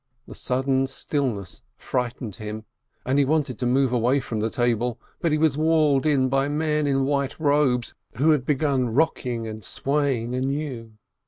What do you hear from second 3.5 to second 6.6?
to move away from the table, but he was walled in by